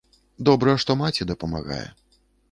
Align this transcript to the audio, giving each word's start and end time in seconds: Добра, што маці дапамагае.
Добра, 0.47 0.73
што 0.83 0.95
маці 1.01 1.27
дапамагае. 1.31 1.83